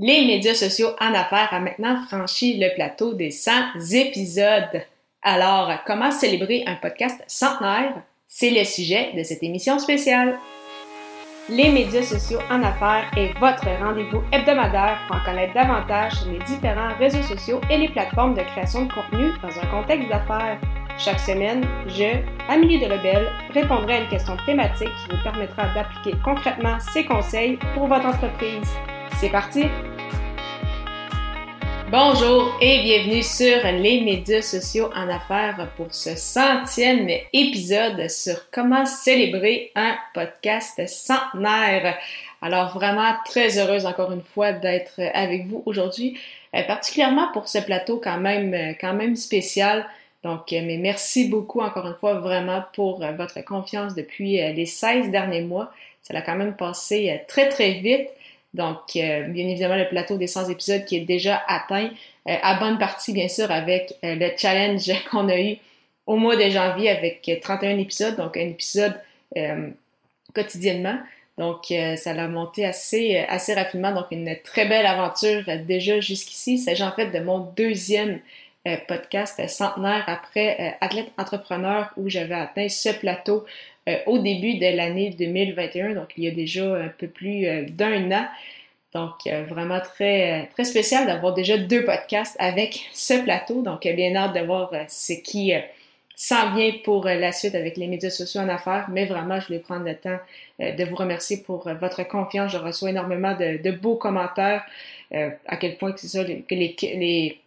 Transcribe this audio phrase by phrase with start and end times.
[0.00, 3.52] Les médias sociaux en affaires a maintenant franchi le plateau des 100
[3.92, 4.82] épisodes.
[5.22, 7.94] Alors, comment célébrer un podcast centenaire?
[8.26, 10.36] C'est le sujet de cette émission spéciale.
[11.48, 16.40] Les médias sociaux en affaires est votre rendez-vous hebdomadaire pour en connaître davantage sur les
[16.40, 20.58] différents réseaux sociaux et les plateformes de création de contenu dans un contexte d'affaires.
[20.98, 22.18] Chaque semaine, je,
[22.48, 27.58] Amélie de Rebelle, répondrai à une question thématique qui vous permettra d'appliquer concrètement ces conseils
[27.74, 28.68] pour votre entreprise.
[29.20, 29.66] C'est parti!
[31.96, 38.84] Bonjour et bienvenue sur les médias sociaux en affaires pour ce centième épisode sur comment
[38.84, 41.96] célébrer un podcast centenaire.
[42.42, 46.18] Alors vraiment très heureuse encore une fois d'être avec vous aujourd'hui,
[46.56, 49.86] euh, particulièrement pour ce plateau quand même, euh, quand même spécial.
[50.24, 55.12] Donc, euh, mais merci beaucoup encore une fois vraiment pour votre confiance depuis les 16
[55.12, 55.72] derniers mois.
[56.02, 58.08] Ça a quand même passé très très vite.
[58.54, 61.90] Donc, euh, bien évidemment, le plateau des 100 épisodes qui est déjà atteint,
[62.28, 65.56] euh, à bonne partie, bien sûr, avec euh, le challenge qu'on a eu
[66.06, 68.94] au mois de janvier avec 31 épisodes, donc un épisode
[70.34, 70.98] quotidiennement.
[71.38, 73.90] Donc, ça l'a monté assez, assez rapidement.
[73.90, 76.58] Donc, une très belle aventure déjà jusqu'ici.
[76.58, 78.20] C'est en fait de mon deuxième
[78.88, 83.44] podcast centenaire après Athlète Entrepreneur où j'avais atteint ce plateau
[83.86, 87.66] euh, au début de l'année 2021, donc il y a déjà un peu plus euh,
[87.68, 88.26] d'un an.
[88.94, 93.60] Donc, euh, vraiment très, très spécial d'avoir déjà deux podcasts avec ce plateau.
[93.60, 95.52] Donc, bien hâte de voir ce qui
[96.14, 98.86] s'en vient pour la suite avec les médias sociaux en affaires.
[98.90, 100.18] Mais vraiment, je voulais prendre le temps
[100.60, 102.52] de vous remercier pour votre confiance.
[102.52, 104.64] Je reçois énormément de, beaux commentaires.
[105.12, 107.40] à quel point c'est ça, que les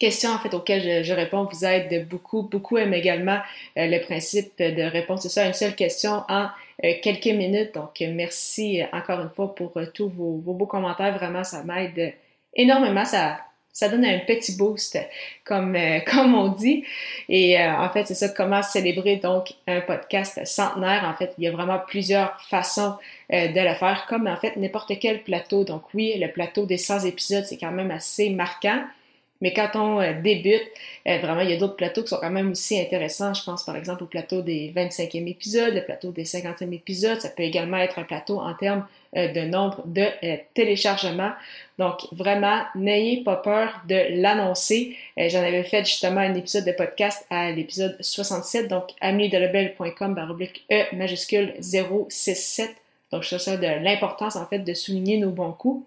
[0.00, 2.42] questions en fait auxquelles je, réponds vous aide beaucoup.
[2.42, 3.38] Beaucoup aiment également
[3.78, 6.48] euh, le principe de répondre c'est ça une seule question en
[6.84, 7.74] euh, quelques minutes.
[7.74, 11.14] Donc merci encore une fois pour euh, tous vos, beaux commentaires.
[11.14, 12.14] Vraiment, ça m'aide
[12.54, 13.04] énormément.
[13.04, 13.40] Ça,
[13.72, 14.98] ça donne un petit boost,
[15.44, 15.76] comme,
[16.10, 16.84] comme on dit.
[17.28, 21.04] Et en fait, c'est ça, comment célébrer donc un podcast centenaire.
[21.04, 22.94] En fait, il y a vraiment plusieurs façons
[23.30, 25.64] de le faire, comme en fait n'importe quel plateau.
[25.64, 28.82] Donc oui, le plateau des 100 épisodes, c'est quand même assez marquant.
[29.40, 30.62] Mais quand on euh, débute,
[31.08, 33.32] euh, vraiment, il y a d'autres plateaux qui sont quand même aussi intéressants.
[33.32, 37.20] Je pense par exemple au plateau des 25e épisodes, le plateau des 50e épisodes.
[37.20, 38.86] Ça peut également être un plateau en termes
[39.16, 40.06] euh, de nombre de
[40.54, 41.32] téléchargements.
[41.78, 44.96] Donc, vraiment, n'ayez pas peur de l'annoncer.
[45.16, 50.94] J'en avais fait justement un épisode de podcast à l'épisode 67, donc amiedelebel.com baroblique E
[50.94, 52.70] majuscule 067.
[53.10, 55.82] Donc, je trouve ça de l'importance, en fait, de souligner nos bons coups.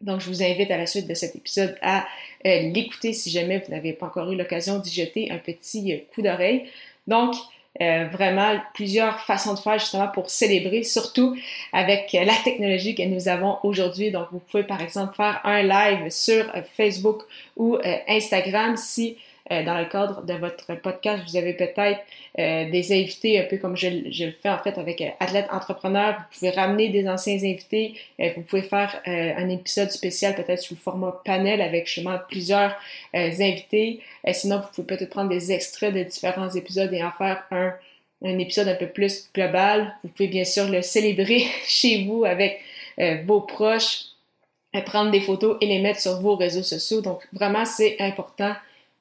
[0.00, 2.06] Donc, je vous invite à la suite de cet épisode à
[2.46, 5.98] euh, l'écouter si jamais vous n'avez pas encore eu l'occasion d'y jeter un petit euh,
[6.14, 6.64] coup d'oreille.
[7.06, 7.34] Donc,
[7.80, 11.36] euh, vraiment plusieurs façons de faire justement pour célébrer, surtout
[11.72, 14.10] avec la technologie que nous avons aujourd'hui.
[14.10, 17.22] Donc, vous pouvez par exemple faire un live sur Facebook
[17.56, 17.78] ou
[18.08, 19.16] Instagram si
[19.52, 22.00] euh, dans le cadre de votre podcast, vous avez peut-être
[22.38, 26.14] euh, des invités, un peu comme je, le fais en fait avec euh, Athlète Entrepreneur.
[26.14, 27.94] Vous pouvez ramener des anciens invités.
[28.18, 32.76] vous pouvez faire un épisode spécial peut-être sous le format panel avec justement plusieurs
[33.12, 34.00] invités.
[34.32, 37.72] sinon, vous pouvez peut-être prendre des extraits de différents épisodes et en faire un,
[38.22, 39.94] un épisode un peu plus global.
[40.04, 42.60] Vous pouvez bien sûr le célébrer chez vous avec
[43.24, 44.02] vos proches,
[44.86, 47.00] prendre des photos et les mettre sur vos réseaux sociaux.
[47.00, 48.54] Donc vraiment, c'est important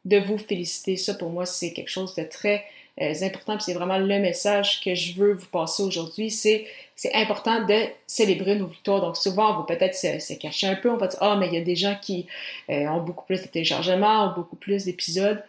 [0.10, 0.98] de vous féliciter.
[0.98, 2.66] Ça, pour moi, c'est quelque chose de très
[3.02, 3.58] euh, important.
[3.60, 6.32] C'est vraiment le message que je veux vous passer aujourd'hui.
[6.32, 6.66] C'est
[7.14, 9.02] important de célébrer nos victoires.
[9.02, 10.90] Donc, souvent, on va peut-être se, cacher un peu.
[10.90, 12.26] On va dire, ah, mais il y a des gens qui
[12.70, 15.42] euh, ont beaucoup plus de téléchargements, beaucoup plus d'épisodes.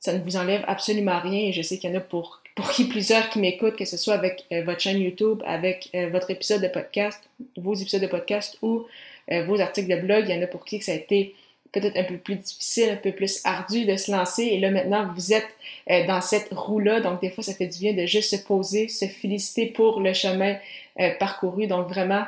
[0.00, 1.48] Ça ne vous enlève absolument rien.
[1.48, 3.96] Et je sais qu'il y en a pour, pour qui plusieurs qui m'écoutent, que ce
[3.96, 7.22] soit avec euh, votre chaîne YouTube, avec votre épisode de podcast,
[7.56, 8.86] vos épisodes de podcast ou
[9.46, 10.24] vos articles de blog.
[10.26, 11.34] Il y en a pour qui ça a été
[11.72, 14.44] peut-être un peu plus difficile, un peu plus ardu de se lancer.
[14.44, 15.48] Et là, maintenant, vous êtes
[15.90, 17.00] euh, dans cette roue-là.
[17.00, 20.12] Donc, des fois, ça fait du bien de juste se poser, se féliciter pour le
[20.12, 20.56] chemin
[21.00, 21.66] euh, parcouru.
[21.66, 22.24] Donc, vraiment,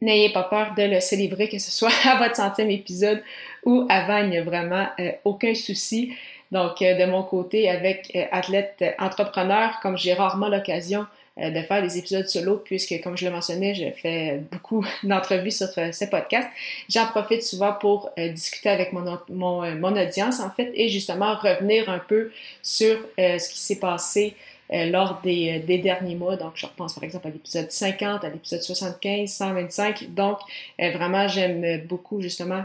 [0.00, 3.22] n'ayez pas peur de le célébrer, que ce soit à votre centième épisode
[3.64, 4.18] ou avant.
[4.18, 6.14] Il n'y a vraiment euh, aucun souci.
[6.52, 11.04] Donc, de mon côté, avec Athlète Entrepreneur, comme j'ai rarement l'occasion
[11.36, 15.66] de faire des épisodes solo, puisque, comme je le mentionnais, je fais beaucoup d'entrevues sur
[15.78, 16.48] euh, ce podcast.
[16.88, 21.34] J'en profite souvent pour euh, discuter avec mon, mon, mon, audience, en fait, et justement
[21.34, 22.30] revenir un peu
[22.62, 24.34] sur ce qui s'est passé
[24.70, 26.36] lors des, des, derniers mois.
[26.36, 30.14] Donc, je repense par exemple à l'épisode 50, à l'épisode 75, 125.
[30.14, 30.38] Donc,
[30.78, 32.62] vraiment, j'aime beaucoup justement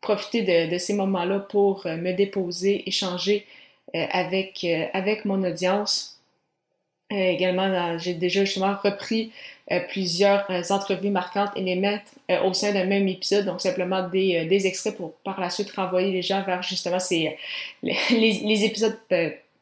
[0.00, 3.46] profiter de, de ces moments-là pour me déposer, échanger
[3.94, 6.15] avec, avec mon audience
[7.10, 9.32] également, j'ai déjà justement repris
[9.88, 12.12] plusieurs entrevues marquantes et les mettre
[12.44, 16.12] au sein d'un même épisode, donc simplement des, des, extraits pour par la suite renvoyer
[16.12, 17.36] les gens vers justement ces,
[17.82, 18.98] les, les, épisodes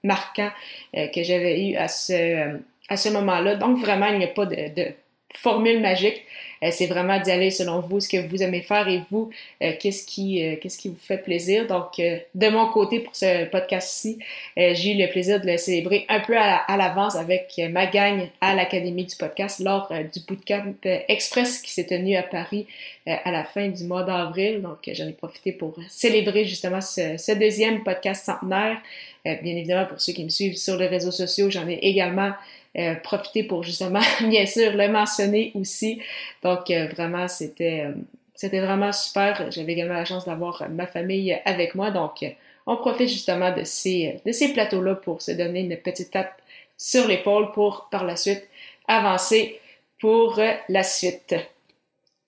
[0.03, 0.51] marquants
[0.95, 2.59] que j'avais eu à ce,
[2.89, 3.57] à ce moment-là.
[3.57, 4.95] Donc vraiment, il n'y a pas de, de
[5.37, 6.23] formule magique.
[6.65, 9.31] Euh, c'est vraiment d'y aller selon vous, ce que vous aimez faire et vous,
[9.63, 11.67] euh, qu'est-ce qui, euh, qu'est-ce qui vous fait plaisir.
[11.67, 14.19] Donc, de mon côté, pour ce podcast-ci,
[14.57, 18.55] j'ai eu le plaisir de le célébrer un peu à, l'avance avec ma gang à
[18.55, 20.75] l'Académie du podcast lors du bootcamp
[21.09, 22.67] express qui s'est tenu à Paris
[23.07, 24.63] à la fin du mois d'avril.
[24.63, 28.81] Donc, j'en ai profité pour célébrer justement ce deuxième podcast centenaire.
[29.25, 32.33] bien évidemment, pour ceux qui me suivent sur les réseaux sociaux, j'en ai également
[32.77, 36.01] euh, profiter pour justement, bien sûr, le mentionner aussi.
[36.43, 37.93] Donc, euh, vraiment, c'était, euh,
[38.35, 39.49] c'était vraiment super.
[39.53, 41.93] J'avais également la chance d'avoir ma famille avec moi.
[41.93, 42.25] Donc,
[42.67, 46.41] on profite justement de ces, de ces plateaux-là pour se donner une petite tape
[46.77, 48.49] sur l'épaule pour, par la suite,
[48.89, 49.61] avancer
[50.01, 51.37] pour la suite.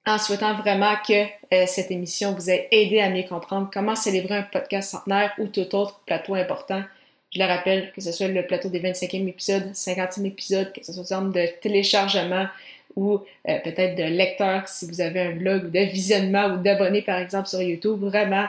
[0.07, 1.25] En souhaitant vraiment que
[1.67, 5.75] cette émission vous ait aidé à mieux comprendre comment célébrer un podcast centenaire ou tout
[5.75, 6.85] autre plateau important
[7.33, 10.93] je le rappelle, que ce soit le plateau des 25e épisodes, 50e épisode, que ce
[10.93, 12.47] soit en termes de téléchargement
[12.95, 17.19] ou euh, peut-être de lecteur si vous avez un blog de visionnement ou d'abonnés par
[17.19, 18.01] exemple sur YouTube.
[18.01, 18.47] Vraiment,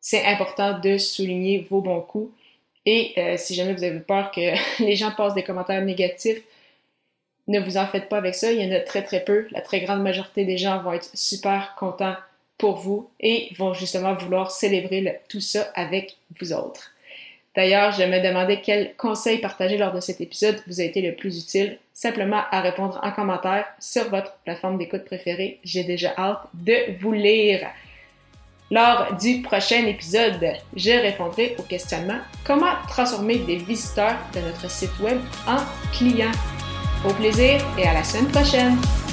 [0.00, 2.32] c'est important de souligner vos bons coups.
[2.86, 4.40] Et euh, si jamais vous avez peur que
[4.82, 6.42] les gens passent des commentaires négatifs,
[7.48, 8.52] ne vous en faites pas avec ça.
[8.52, 9.48] Il y en a très très peu.
[9.50, 12.16] La très grande majorité des gens vont être super contents
[12.58, 16.92] pour vous et vont justement vouloir célébrer tout ça avec vous autres.
[17.58, 21.16] D'ailleurs, je me demandais quel conseil partagé lors de cet épisode vous a été le
[21.16, 21.76] plus utile.
[21.92, 25.58] Simplement à répondre en commentaire sur votre plateforme d'écoute préférée.
[25.64, 27.66] J'ai déjà hâte de vous lire.
[28.70, 34.96] Lors du prochain épisode, je répondrai au questionnement comment transformer des visiteurs de notre site
[35.00, 35.18] web
[35.48, 35.56] en
[35.92, 36.30] clients.
[37.04, 39.07] Au plaisir et à la semaine prochaine!